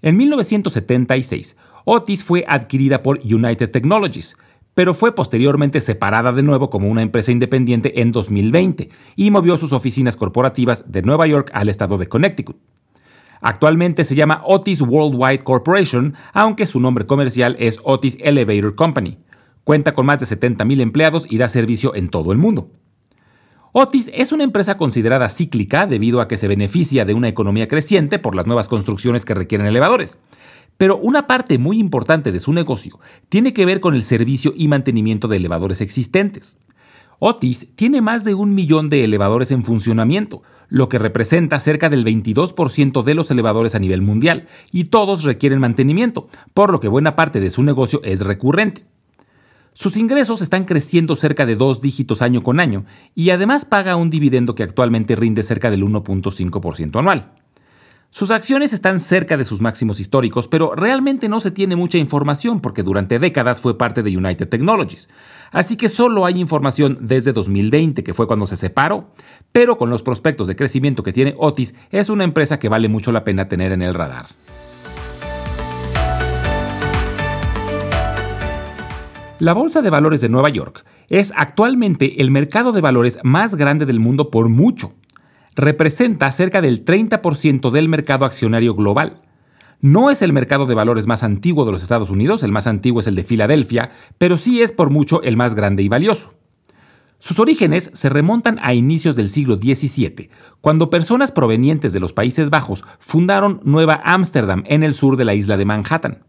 En 0.03 0.17
1976, 0.17 1.57
Otis 1.85 2.25
fue 2.25 2.45
adquirida 2.49 3.05
por 3.05 3.21
United 3.21 3.71
Technologies, 3.71 4.37
pero 4.79 4.95
fue 4.95 5.13
posteriormente 5.13 5.81
separada 5.81 6.31
de 6.31 6.45
nuevo 6.45 6.71
como 6.71 6.87
una 6.87 7.03
empresa 7.03 7.33
independiente 7.33 8.01
en 8.01 8.13
2020 8.13 8.91
y 9.17 9.33
movió 9.33 9.57
sus 9.57 9.73
oficinas 9.73 10.15
corporativas 10.15 10.85
de 10.87 11.03
Nueva 11.03 11.27
York 11.27 11.51
al 11.53 11.69
estado 11.69 11.99
de 11.99 12.09
Connecticut. 12.09 12.57
Actualmente 13.41 14.05
se 14.05 14.15
llama 14.15 14.41
Otis 14.45 14.81
Worldwide 14.81 15.43
Corporation, 15.43 16.15
aunque 16.33 16.65
su 16.65 16.79
nombre 16.79 17.07
comercial 17.07 17.57
es 17.59 17.81
Otis 17.83 18.19
Elevator 18.21 18.77
Company. 18.77 19.19
Cuenta 19.65 19.95
con 19.95 20.07
más 20.07 20.21
de 20.21 20.27
70.000 20.27 20.81
empleados 20.81 21.27
y 21.29 21.39
da 21.39 21.49
servicio 21.49 21.97
en 21.97 22.09
todo 22.09 22.31
el 22.31 22.39
mundo. 22.39 22.71
Otis 23.73 24.13
es 24.15 24.31
una 24.31 24.45
empresa 24.45 24.77
considerada 24.77 25.29
cíclica 25.29 25.87
debido 25.87 26.21
a 26.21 26.29
que 26.29 26.37
se 26.37 26.47
beneficia 26.47 27.05
de 27.05 27.15
una 27.15 27.27
economía 27.27 27.67
creciente 27.67 28.21
por 28.21 28.37
las 28.37 28.47
nuevas 28.47 28.69
construcciones 28.69 29.25
que 29.25 29.35
requieren 29.35 29.67
elevadores. 29.67 30.19
Pero 30.79 30.97
una 30.97 31.27
parte 31.27 31.59
muy 31.59 31.79
importante 31.79 32.33
de 32.33 32.41
su 32.41 32.53
negocio 32.53 33.01
tiene 33.29 33.53
que 33.53 33.67
ver 33.67 33.81
con 33.81 33.95
el 33.95 34.05
servicio 34.05 34.55
y 34.57 34.69
mantenimiento 34.69 35.29
de 35.29 35.37
elevadores 35.37 35.81
existentes. 35.81 36.57
Otis 37.19 37.67
tiene 37.75 38.01
más 38.01 38.23
de 38.23 38.35
un 38.35 38.55
millón 38.55 38.89
de 38.89 39.03
elevadores 39.03 39.51
en 39.51 39.65
funcionamiento, 39.65 40.43
lo 40.69 40.89
que 40.89 40.99
representa 40.99 41.59
cerca 41.59 41.91
del 41.91 42.05
22% 42.05 43.03
de 43.03 43.15
los 43.15 43.29
elevadores 43.33 43.75
a 43.75 43.81
nivel 43.81 44.03
mundial, 44.03 44.47
y 44.71 44.85
todos 44.85 45.25
requieren 45.25 45.59
mantenimiento, 45.59 46.29
por 46.55 46.71
lo 46.71 46.79
que 46.79 46.87
buena 46.87 47.17
parte 47.17 47.41
de 47.41 47.51
su 47.51 47.65
negocio 47.65 48.01
es 48.05 48.21
recurrente. 48.21 48.85
Sus 49.73 49.97
ingresos 49.97 50.43
están 50.43 50.65
creciendo 50.65 51.17
cerca 51.17 51.45
de 51.45 51.57
dos 51.57 51.81
dígitos 51.81 52.23
año 52.23 52.43
con 52.43 52.59
año 52.61 52.85
y 53.15 53.31
además 53.31 53.65
paga 53.65 53.95
un 53.95 54.11
dividendo 54.11 54.55
que 54.57 54.65
actualmente 54.65 55.15
rinde 55.15 55.45
cerca 55.45 55.71
del 55.71 55.85
1.5% 55.85 56.99
anual. 56.99 57.33
Sus 58.11 58.31
acciones 58.31 58.73
están 58.73 59.01
cerca 59.01 59.37
de 59.37 59.45
sus 59.45 59.61
máximos 59.61 60.01
históricos, 60.01 60.49
pero 60.49 60.75
realmente 60.75 61.29
no 61.29 61.41
se 61.41 61.51
tiene 61.51 61.77
mucha 61.77 61.99
información 61.99 62.61
porque 62.61 62.83
durante 62.83 63.19
décadas 63.19 63.61
fue 63.61 63.77
parte 63.77 64.03
de 64.03 64.17
United 64.17 64.49
Technologies. 64.49 65.11
Así 65.53 65.77
que 65.77 65.91
solo 65.91 66.25
hay 66.25 66.41
información 66.41 66.97
desde 67.03 67.35
2020, 67.35 68.03
que 68.03 68.15
fue 68.15 68.27
cuando 68.27 68.47
se 68.47 68.57
separó, 68.57 69.13
pero 69.53 69.77
con 69.77 69.91
los 69.91 70.03
prospectos 70.03 70.47
de 70.47 70.57
crecimiento 70.57 71.03
que 71.03 71.13
tiene 71.13 71.35
Otis, 71.37 71.75
es 71.91 72.09
una 72.09 72.25
empresa 72.25 72.59
que 72.59 72.71
vale 72.71 72.89
mucho 72.89 73.13
la 73.13 73.25
pena 73.25 73.47
tener 73.47 73.73
en 73.73 73.83
el 73.83 73.93
radar. 73.93 74.29
La 79.39 79.53
Bolsa 79.53 79.83
de 79.83 79.91
Valores 79.91 80.23
de 80.23 80.31
Nueva 80.31 80.49
York 80.49 80.85
es 81.11 81.31
actualmente 81.37 82.23
el 82.23 82.31
mercado 82.31 82.73
de 82.73 82.81
valores 82.81 83.19
más 83.23 83.55
grande 83.55 83.85
del 83.85 84.01
mundo 84.01 84.31
por 84.31 84.49
mucho 84.49 84.95
representa 85.59 86.31
cerca 86.31 86.63
del 86.63 86.85
30% 86.85 87.71
del 87.71 87.89
mercado 87.89 88.25
accionario 88.25 88.75
global. 88.75 89.23
No 89.81 90.09
es 90.09 90.23
el 90.23 90.33
mercado 90.33 90.67
de 90.67 90.75
valores 90.75 91.07
más 91.09 91.25
antiguo 91.25 91.65
de 91.65 91.73
los 91.73 91.83
Estados 91.83 92.11
Unidos, 92.11 92.45
el 92.45 92.53
más 92.53 92.69
antiguo 92.69 93.01
es 93.01 93.09
el 93.09 93.17
de 93.17 93.25
Filadelfia, 93.25 93.91
pero 94.19 94.37
sí 94.37 94.63
es 94.63 94.73
por 94.73 94.91
mucho 94.91 95.21
el 95.23 95.37
más 95.37 95.57
grande 95.57 95.83
y 95.83 95.89
valioso. 95.89 96.35
Sus 97.19 97.41
orígenes 97.41 97.91
se 97.93 98.09
remontan 98.09 98.61
a 98.63 98.73
inicios 98.73 99.17
del 99.17 99.29
siglo 99.29 99.57
XVII, 99.57 100.31
cuando 100.61 100.91
personas 100.91 101.33
provenientes 101.33 101.93
de 101.93 101.99
los 101.99 102.13
Países 102.13 102.51
Bajos 102.51 102.85
fundaron 103.01 103.61
Nueva 103.65 104.01
Ámsterdam 104.05 104.63
en 104.67 104.85
el 104.85 104.95
sur 104.95 105.17
de 105.17 105.25
la 105.25 105.35
isla 105.35 105.57
de 105.57 105.65
Manhattan. 105.65 106.23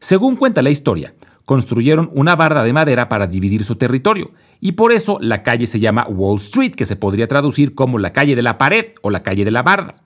Según 0.00 0.36
cuenta 0.36 0.60
la 0.60 0.68
historia, 0.70 1.14
construyeron 1.50 2.12
una 2.14 2.36
barda 2.36 2.62
de 2.62 2.72
madera 2.72 3.08
para 3.08 3.26
dividir 3.26 3.64
su 3.64 3.74
territorio, 3.74 4.30
y 4.60 4.70
por 4.70 4.92
eso 4.92 5.18
la 5.20 5.42
calle 5.42 5.66
se 5.66 5.80
llama 5.80 6.06
Wall 6.08 6.36
Street, 6.36 6.76
que 6.76 6.86
se 6.86 6.94
podría 6.94 7.26
traducir 7.26 7.74
como 7.74 7.98
la 7.98 8.12
calle 8.12 8.36
de 8.36 8.42
la 8.42 8.56
pared 8.56 8.92
o 9.02 9.10
la 9.10 9.24
calle 9.24 9.44
de 9.44 9.50
la 9.50 9.62
barda. 9.62 9.96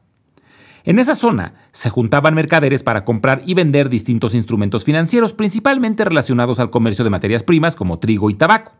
En 0.85 0.99
esa 0.99 1.15
zona 1.15 1.53
se 1.71 1.91
juntaban 1.91 2.35
mercaderes 2.35 2.83
para 2.83 3.05
comprar 3.05 3.43
y 3.45 3.53
vender 3.53 3.91
distintos 3.91 4.35
instrumentos 4.35 4.85
financieros, 4.85 5.35
principalmente 5.35 6.07
relacionados 6.07 6.61
al 6.61 6.71
comercio 6.71 7.05
de 7.05 7.11
materias 7.11 7.43
primas 7.43 7.77
como 7.77 7.99
trigo 7.99 8.31
y 8.31 8.37
tabaco, 8.37 8.73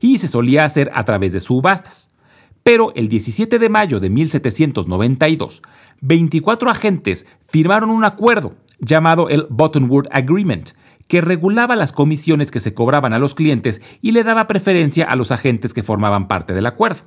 y 0.00 0.16
se 0.16 0.26
solía 0.26 0.64
hacer 0.64 0.90
a 0.94 1.04
través 1.04 1.34
de 1.34 1.40
subastas. 1.40 2.10
Pero 2.62 2.94
el 2.94 3.10
17 3.10 3.58
de 3.58 3.68
mayo 3.68 4.00
de 4.00 4.08
1792, 4.08 5.60
24 6.00 6.70
agentes 6.70 7.26
firmaron 7.46 7.90
un 7.90 8.06
acuerdo 8.06 8.54
llamado 8.80 9.28
el 9.28 9.46
Buttonwood 9.50 10.06
Agreement, 10.10 10.70
que 11.08 11.20
regulaba 11.20 11.76
las 11.76 11.92
comisiones 11.92 12.50
que 12.50 12.60
se 12.60 12.74
cobraban 12.74 13.12
a 13.12 13.18
los 13.18 13.34
clientes 13.34 13.82
y 14.02 14.12
le 14.12 14.24
daba 14.24 14.46
preferencia 14.46 15.04
a 15.04 15.16
los 15.16 15.30
agentes 15.30 15.72
que 15.72 15.82
formaban 15.82 16.28
parte 16.28 16.54
del 16.54 16.66
acuerdo. 16.66 17.02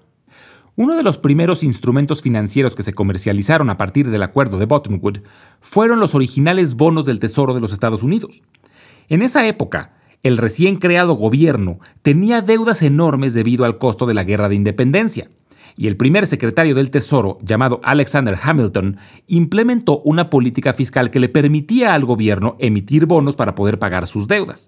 Uno 0.76 0.96
de 0.96 1.04
los 1.04 1.18
primeros 1.18 1.64
instrumentos 1.64 2.22
financieros 2.22 2.74
que 2.74 2.84
se 2.84 2.94
comercializaron 2.94 3.70
a 3.70 3.78
partir 3.78 4.10
del 4.10 4.24
acuerdo 4.24 4.58
de 4.58 4.66
Buttonwood 4.66 5.20
fueron 5.60 6.00
los 6.00 6.16
originales 6.16 6.76
bonos 6.76 7.06
del 7.06 7.20
Tesoro 7.20 7.54
de 7.54 7.60
los 7.60 7.74
Estados 7.74 8.02
Unidos. 8.02 8.42
En 9.10 9.22
esa 9.22 9.46
época, 9.46 9.98
el 10.24 10.38
recién 10.38 10.78
creado 10.78 11.14
gobierno 11.16 11.80
tenía 12.02 12.42
deudas 12.42 12.82
enormes 12.82 13.34
debido 13.34 13.66
al 13.66 13.78
costo 13.78 14.06
de 14.06 14.14
la 14.14 14.24
guerra 14.24 14.48
de 14.48 14.56
independencia 14.56 15.30
y 15.80 15.88
el 15.88 15.96
primer 15.96 16.28
secretario 16.28 16.76
del 16.76 16.92
Tesoro, 16.92 17.38
llamado 17.42 17.80
Alexander 17.84 18.38
Hamilton, 18.44 18.98
implementó 19.28 20.02
una 20.02 20.30
política 20.30 20.74
fiscal 20.74 21.10
que 21.10 21.22
le 21.22 21.30
permitía 21.30 21.94
al 21.94 22.04
gobierno 22.04 22.58
emitir 22.60 23.06
bonos 23.06 23.38
para 23.38 23.56
poder 23.56 23.80
pagar 23.80 24.06
sus 24.06 24.28
deudas. 24.28 24.68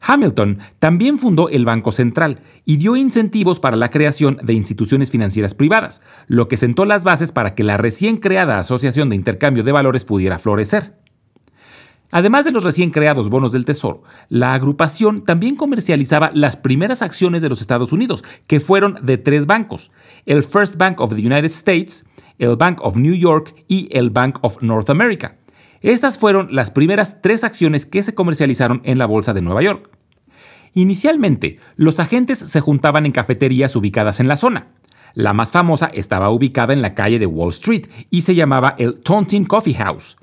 Hamilton 0.00 0.60
también 0.78 1.18
fundó 1.18 1.48
el 1.48 1.64
Banco 1.64 1.90
Central 1.90 2.38
y 2.64 2.76
dio 2.76 2.94
incentivos 2.94 3.58
para 3.58 3.76
la 3.76 3.90
creación 3.90 4.38
de 4.44 4.52
instituciones 4.52 5.10
financieras 5.10 5.56
privadas, 5.56 6.02
lo 6.28 6.46
que 6.46 6.56
sentó 6.56 6.84
las 6.84 7.02
bases 7.02 7.32
para 7.32 7.56
que 7.56 7.64
la 7.64 7.76
recién 7.76 8.18
creada 8.18 8.60
Asociación 8.60 9.08
de 9.08 9.16
Intercambio 9.16 9.64
de 9.64 9.72
Valores 9.72 10.04
pudiera 10.04 10.38
florecer. 10.38 11.03
Además 12.14 12.44
de 12.44 12.52
los 12.52 12.62
recién 12.62 12.92
creados 12.92 13.28
bonos 13.28 13.50
del 13.50 13.64
Tesoro, 13.64 14.04
la 14.28 14.54
agrupación 14.54 15.24
también 15.24 15.56
comercializaba 15.56 16.30
las 16.32 16.56
primeras 16.56 17.02
acciones 17.02 17.42
de 17.42 17.48
los 17.48 17.60
Estados 17.60 17.92
Unidos, 17.92 18.22
que 18.46 18.60
fueron 18.60 19.00
de 19.02 19.18
tres 19.18 19.46
bancos, 19.46 19.90
el 20.24 20.44
First 20.44 20.76
Bank 20.76 21.00
of 21.00 21.12
the 21.12 21.26
United 21.26 21.46
States, 21.46 22.06
el 22.38 22.54
Bank 22.54 22.78
of 22.82 22.94
New 22.94 23.14
York 23.14 23.56
y 23.66 23.88
el 23.90 24.10
Bank 24.10 24.38
of 24.42 24.62
North 24.62 24.90
America. 24.90 25.38
Estas 25.80 26.16
fueron 26.16 26.54
las 26.54 26.70
primeras 26.70 27.20
tres 27.20 27.42
acciones 27.42 27.84
que 27.84 28.04
se 28.04 28.14
comercializaron 28.14 28.80
en 28.84 28.98
la 28.98 29.06
Bolsa 29.06 29.34
de 29.34 29.42
Nueva 29.42 29.62
York. 29.62 29.90
Inicialmente, 30.72 31.58
los 31.74 31.98
agentes 31.98 32.38
se 32.38 32.60
juntaban 32.60 33.06
en 33.06 33.12
cafeterías 33.12 33.74
ubicadas 33.74 34.20
en 34.20 34.28
la 34.28 34.36
zona. 34.36 34.68
La 35.14 35.32
más 35.32 35.50
famosa 35.50 35.90
estaba 35.92 36.30
ubicada 36.30 36.74
en 36.74 36.80
la 36.80 36.94
calle 36.94 37.18
de 37.18 37.26
Wall 37.26 37.50
Street 37.50 37.88
y 38.08 38.20
se 38.20 38.36
llamaba 38.36 38.76
el 38.78 39.00
Taunton 39.00 39.46
Coffee 39.46 39.74
House. 39.74 40.16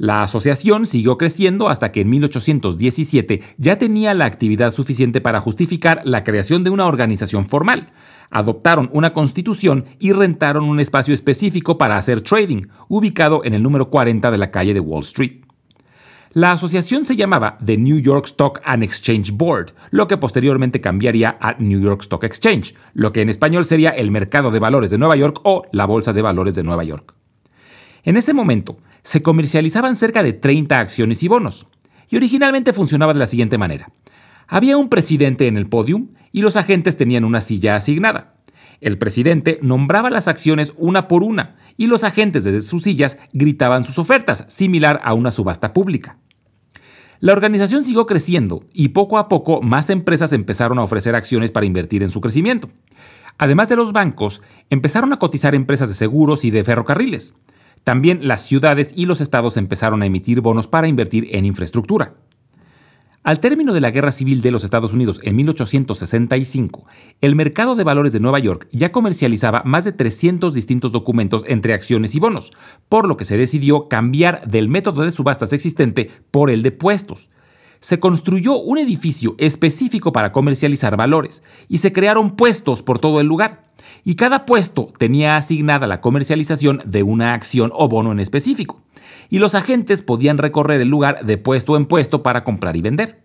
La 0.00 0.22
asociación 0.22 0.86
siguió 0.86 1.18
creciendo 1.18 1.68
hasta 1.68 1.92
que 1.92 2.00
en 2.00 2.08
1817 2.08 3.42
ya 3.58 3.76
tenía 3.76 4.14
la 4.14 4.24
actividad 4.24 4.72
suficiente 4.72 5.20
para 5.20 5.42
justificar 5.42 6.00
la 6.04 6.24
creación 6.24 6.64
de 6.64 6.70
una 6.70 6.86
organización 6.86 7.46
formal. 7.50 7.92
Adoptaron 8.30 8.88
una 8.94 9.12
constitución 9.12 9.84
y 9.98 10.12
rentaron 10.12 10.64
un 10.64 10.80
espacio 10.80 11.12
específico 11.12 11.76
para 11.76 11.98
hacer 11.98 12.22
trading, 12.22 12.68
ubicado 12.88 13.44
en 13.44 13.52
el 13.52 13.62
número 13.62 13.90
40 13.90 14.30
de 14.30 14.38
la 14.38 14.50
calle 14.50 14.72
de 14.72 14.80
Wall 14.80 15.02
Street. 15.02 15.42
La 16.32 16.52
asociación 16.52 17.04
se 17.04 17.16
llamaba 17.16 17.58
The 17.62 17.76
New 17.76 17.98
York 17.98 18.24
Stock 18.24 18.62
and 18.64 18.82
Exchange 18.82 19.32
Board, 19.32 19.74
lo 19.90 20.08
que 20.08 20.16
posteriormente 20.16 20.80
cambiaría 20.80 21.36
a 21.38 21.56
New 21.58 21.78
York 21.78 22.00
Stock 22.00 22.24
Exchange, 22.24 22.74
lo 22.94 23.12
que 23.12 23.20
en 23.20 23.28
español 23.28 23.66
sería 23.66 23.90
el 23.90 24.10
Mercado 24.10 24.50
de 24.50 24.60
Valores 24.60 24.88
de 24.88 24.96
Nueva 24.96 25.16
York 25.16 25.40
o 25.44 25.66
la 25.72 25.84
Bolsa 25.84 26.14
de 26.14 26.22
Valores 26.22 26.54
de 26.54 26.62
Nueva 26.62 26.84
York. 26.84 27.12
En 28.02 28.16
ese 28.16 28.32
momento, 28.32 28.78
se 29.02 29.22
comercializaban 29.22 29.96
cerca 29.96 30.22
de 30.22 30.32
30 30.32 30.78
acciones 30.78 31.22
y 31.22 31.28
bonos, 31.28 31.66
y 32.08 32.16
originalmente 32.16 32.72
funcionaba 32.72 33.12
de 33.12 33.18
la 33.18 33.26
siguiente 33.26 33.58
manera. 33.58 33.92
Había 34.48 34.76
un 34.76 34.88
presidente 34.88 35.46
en 35.46 35.56
el 35.56 35.68
podium 35.68 36.08
y 36.32 36.42
los 36.42 36.56
agentes 36.56 36.96
tenían 36.96 37.24
una 37.24 37.40
silla 37.40 37.76
asignada. 37.76 38.34
El 38.80 38.98
presidente 38.98 39.58
nombraba 39.62 40.10
las 40.10 40.26
acciones 40.26 40.72
una 40.76 41.06
por 41.06 41.22
una 41.22 41.56
y 41.76 41.86
los 41.86 42.02
agentes 42.02 42.44
desde 42.44 42.60
sus 42.60 42.82
sillas 42.82 43.18
gritaban 43.32 43.84
sus 43.84 43.98
ofertas, 43.98 44.46
similar 44.48 45.00
a 45.04 45.14
una 45.14 45.30
subasta 45.30 45.72
pública. 45.72 46.18
La 47.20 47.32
organización 47.32 47.84
siguió 47.84 48.06
creciendo 48.06 48.64
y 48.72 48.88
poco 48.88 49.18
a 49.18 49.28
poco 49.28 49.60
más 49.60 49.90
empresas 49.90 50.32
empezaron 50.32 50.78
a 50.78 50.82
ofrecer 50.82 51.14
acciones 51.14 51.50
para 51.50 51.66
invertir 51.66 52.02
en 52.02 52.10
su 52.10 52.22
crecimiento. 52.22 52.70
Además 53.36 53.68
de 53.68 53.76
los 53.76 53.92
bancos, 53.92 54.42
empezaron 54.70 55.12
a 55.12 55.18
cotizar 55.18 55.54
empresas 55.54 55.88
de 55.90 55.94
seguros 55.94 56.44
y 56.44 56.50
de 56.50 56.64
ferrocarriles. 56.64 57.34
También 57.84 58.26
las 58.28 58.42
ciudades 58.42 58.92
y 58.94 59.06
los 59.06 59.20
estados 59.20 59.56
empezaron 59.56 60.02
a 60.02 60.06
emitir 60.06 60.40
bonos 60.40 60.68
para 60.68 60.88
invertir 60.88 61.28
en 61.32 61.44
infraestructura. 61.44 62.14
Al 63.22 63.38
término 63.38 63.74
de 63.74 63.82
la 63.82 63.90
Guerra 63.90 64.12
Civil 64.12 64.40
de 64.40 64.50
los 64.50 64.64
Estados 64.64 64.94
Unidos 64.94 65.20
en 65.24 65.36
1865, 65.36 66.86
el 67.20 67.36
mercado 67.36 67.74
de 67.74 67.84
valores 67.84 68.14
de 68.14 68.20
Nueva 68.20 68.38
York 68.38 68.66
ya 68.72 68.92
comercializaba 68.92 69.62
más 69.66 69.84
de 69.84 69.92
300 69.92 70.54
distintos 70.54 70.90
documentos 70.90 71.44
entre 71.46 71.74
acciones 71.74 72.14
y 72.14 72.18
bonos, 72.18 72.54
por 72.88 73.06
lo 73.06 73.18
que 73.18 73.26
se 73.26 73.36
decidió 73.36 73.88
cambiar 73.88 74.48
del 74.48 74.70
método 74.70 75.02
de 75.02 75.10
subastas 75.10 75.52
existente 75.52 76.10
por 76.30 76.48
el 76.48 76.62
de 76.62 76.72
puestos. 76.72 77.28
Se 77.80 77.98
construyó 77.98 78.58
un 78.58 78.78
edificio 78.78 79.34
específico 79.38 80.12
para 80.12 80.32
comercializar 80.32 80.96
valores 80.96 81.42
y 81.68 81.78
se 81.78 81.92
crearon 81.92 82.36
puestos 82.36 82.82
por 82.82 82.98
todo 82.98 83.20
el 83.20 83.26
lugar 83.26 83.70
y 84.04 84.14
cada 84.14 84.46
puesto 84.46 84.92
tenía 84.98 85.36
asignada 85.36 85.86
la 85.86 86.00
comercialización 86.00 86.80
de 86.84 87.02
una 87.02 87.34
acción 87.34 87.70
o 87.74 87.88
bono 87.88 88.12
en 88.12 88.20
específico, 88.20 88.80
y 89.28 89.38
los 89.38 89.54
agentes 89.54 90.02
podían 90.02 90.38
recorrer 90.38 90.80
el 90.80 90.88
lugar 90.88 91.24
de 91.24 91.38
puesto 91.38 91.76
en 91.76 91.86
puesto 91.86 92.22
para 92.22 92.44
comprar 92.44 92.76
y 92.76 92.82
vender. 92.82 93.20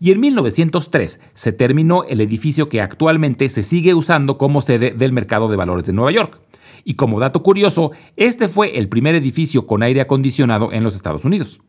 Y 0.00 0.10
en 0.10 0.20
1903 0.20 1.20
se 1.34 1.52
terminó 1.52 2.04
el 2.04 2.20
edificio 2.20 2.68
que 2.68 2.80
actualmente 2.80 3.48
se 3.48 3.62
sigue 3.62 3.94
usando 3.94 4.38
como 4.38 4.60
sede 4.60 4.90
del 4.90 5.12
mercado 5.12 5.48
de 5.48 5.56
valores 5.56 5.84
de 5.84 5.92
Nueva 5.92 6.10
York. 6.10 6.40
Y 6.82 6.94
como 6.94 7.20
dato 7.20 7.42
curioso, 7.42 7.92
este 8.16 8.48
fue 8.48 8.76
el 8.76 8.88
primer 8.88 9.14
edificio 9.14 9.66
con 9.66 9.82
aire 9.82 10.00
acondicionado 10.00 10.72
en 10.72 10.82
los 10.82 10.96
Estados 10.96 11.24
Unidos. 11.24 11.60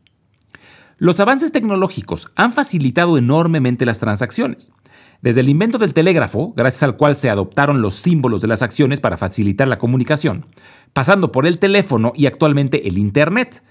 Los 0.98 1.20
avances 1.20 1.52
tecnológicos 1.52 2.32
han 2.36 2.54
facilitado 2.54 3.18
enormemente 3.18 3.84
las 3.84 3.98
transacciones. 3.98 4.72
Desde 5.20 5.40
el 5.40 5.50
invento 5.50 5.76
del 5.76 5.92
telégrafo, 5.92 6.54
gracias 6.56 6.82
al 6.84 6.96
cual 6.96 7.16
se 7.16 7.28
adoptaron 7.28 7.82
los 7.82 7.96
símbolos 7.96 8.40
de 8.40 8.48
las 8.48 8.62
acciones 8.62 9.02
para 9.02 9.18
facilitar 9.18 9.68
la 9.68 9.78
comunicación, 9.78 10.46
pasando 10.94 11.32
por 11.32 11.44
el 11.44 11.58
teléfono 11.58 12.12
y 12.14 12.24
actualmente 12.24 12.88
el 12.88 12.96
Internet. 12.96 13.62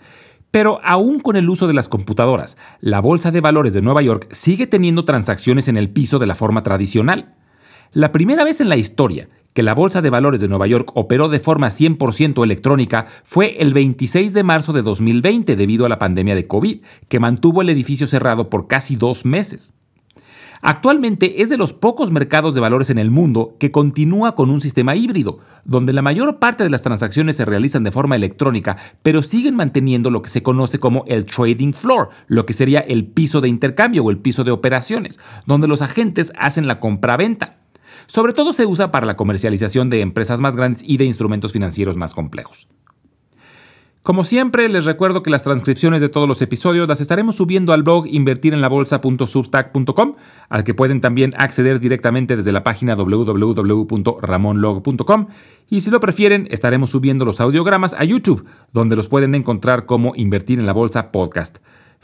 Pero 0.52 0.80
aún 0.84 1.20
con 1.20 1.36
el 1.36 1.50
uso 1.50 1.66
de 1.66 1.74
las 1.74 1.90
computadoras, 1.90 2.60
la 2.80 3.00
Bolsa 3.00 3.32
de 3.32 3.42
Valores 3.42 3.74
de 3.74 3.82
Nueva 3.82 4.04
York 4.04 4.28
sigue 4.32 4.68
teniendo 4.68 5.04
transacciones 5.04 5.68
en 5.68 5.78
el 5.78 5.90
piso 5.90 6.20
de 6.20 6.28
la 6.28 6.36
forma 6.36 6.62
tradicional. 6.62 7.34
La 7.92 8.12
primera 8.12 8.44
vez 8.44 8.62
en 8.62 8.70
la 8.70 8.78
historia 8.78 9.30
que 9.56 9.64
la 9.64 9.74
Bolsa 9.74 10.02
de 10.02 10.10
Valores 10.10 10.42
de 10.42 10.50
Nueva 10.50 10.68
York 10.68 10.92
operó 10.96 11.30
de 11.30 11.40
forma 11.40 11.70
100% 11.70 12.44
electrónica 12.44 13.08
fue 13.24 13.56
el 13.60 13.74
26 13.74 14.34
de 14.34 14.44
marzo 14.44 14.74
de 14.74 14.82
2020 14.82 15.56
debido 15.56 15.86
a 15.86 15.90
la 15.90 15.98
pandemia 15.98 16.36
de 16.36 16.46
COVID, 16.46 16.82
que 17.08 17.22
mantuvo 17.22 17.62
el 17.62 17.70
edificio 17.70 18.06
cerrado 18.06 18.50
por 18.50 18.68
casi 18.68 18.98
dos 18.98 19.24
meses. 19.24 19.74
Actualmente 20.62 21.42
es 21.42 21.50
de 21.50 21.58
los 21.58 21.72
pocos 21.72 22.12
mercados 22.12 22.54
de 22.54 22.60
valores 22.60 22.90
en 22.90 22.98
el 22.98 23.12
mundo 23.12 23.56
que 23.58 23.72
continúa 23.72 24.36
con 24.36 24.50
un 24.50 24.60
sistema 24.60 24.96
híbrido, 24.98 25.40
donde 25.64 25.94
la 25.94 26.02
mayor 26.02 26.38
parte 26.38 26.66
de 26.66 26.70
las 26.70 26.82
transacciones 26.82 27.38
se 27.38 27.46
realizan 27.46 27.84
de 27.84 27.92
forma 27.92 28.18
electrónica, 28.18 28.76
pero 29.04 29.22
siguen 29.22 29.56
manteniendo 29.56 30.10
lo 30.10 30.22
que 30.22 30.30
se 30.30 30.44
conoce 30.44 30.80
como 30.80 31.06
el 31.08 31.26
trading 31.26 31.72
floor, 31.72 32.10
lo 32.28 32.46
que 32.46 32.54
sería 32.54 32.80
el 32.80 33.06
piso 33.06 33.40
de 33.40 33.48
intercambio 33.48 34.04
o 34.04 34.12
el 34.12 34.18
piso 34.18 34.44
de 34.44 34.52
operaciones, 34.52 35.18
donde 35.46 35.70
los 35.70 35.82
agentes 35.82 36.34
hacen 36.38 36.68
la 36.68 36.82
compra-venta. 36.82 37.60
Sobre 38.08 38.34
todo 38.34 38.54
se 38.54 38.66
usa 38.66 38.92
para 38.92 39.06
la 39.06 39.16
comercialización 39.16 39.90
de 39.90 40.02
empresas 40.02 40.42
más 40.42 40.56
grandes 40.56 40.84
y 40.86 40.98
de 40.98 41.06
instrumentos 41.06 41.54
financieros 41.54 41.98
más 41.98 42.14
complejos. 42.14 42.68
Como 44.06 44.24
siempre, 44.24 44.70
les 44.70 44.86
recuerdo 44.86 45.22
que 45.24 45.32
las 45.32 45.44
transcripciones 45.44 46.00
de 46.00 46.10
todos 46.10 46.28
los 46.28 46.40
episodios 46.44 46.88
las 46.88 47.02
estaremos 47.02 47.38
subiendo 47.38 47.74
al 47.74 47.82
blog 47.82 48.06
invertirenlabolsa.substack.com, 48.06 50.14
al 50.48 50.64
que 50.64 50.76
pueden 50.76 51.02
también 51.02 51.34
acceder 51.40 51.80
directamente 51.80 52.38
desde 52.38 52.52
la 52.52 52.62
página 52.62 52.94
www.ramonlog.com. 52.94 55.28
Y 55.72 55.82
si 55.82 55.90
lo 55.90 56.00
prefieren, 56.00 56.48
estaremos 56.52 56.92
subiendo 56.92 57.26
los 57.26 57.42
audiogramas 57.42 57.96
a 57.98 58.04
YouTube, 58.04 58.46
donde 58.74 58.96
los 58.96 59.10
pueden 59.10 59.34
encontrar 59.34 59.88
como 59.88 60.14
Invertir 60.16 60.60
en 60.60 60.68
la 60.68 60.74
Bolsa 60.74 61.12
Podcast. 61.12 61.58